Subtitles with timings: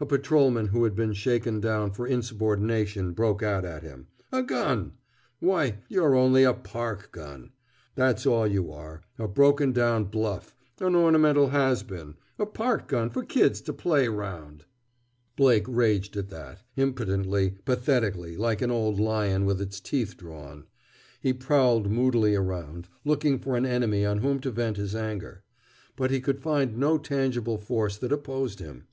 [0.00, 4.06] a patrolman who had been shaken down for insubordination broke out at him.
[4.32, 4.92] "A gun!
[5.38, 7.50] why, you're only a park gun!
[7.94, 13.10] That's all you are, a broken down bluff, an ornamental has been, a park gun
[13.10, 14.64] for kids to play 'round!"
[15.36, 20.64] Blake raged at that, impotently, pathetically, like an old lion with its teeth drawn.
[21.20, 25.44] He prowled moodily around, looking for an enemy on whom to vent his anger.
[25.96, 28.86] But he could find no tangible force that opposed him.